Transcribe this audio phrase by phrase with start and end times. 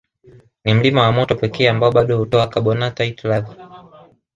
[0.65, 3.55] Ni mlima wa moto pekee ambao bado hutoa carbonatite lava